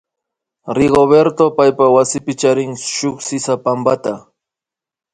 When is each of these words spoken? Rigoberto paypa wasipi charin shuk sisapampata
Rigoberto 0.77 1.43
paypa 1.57 1.85
wasipi 1.95 2.33
charin 2.41 2.73
shuk 2.95 3.17
sisapampata 3.27 4.13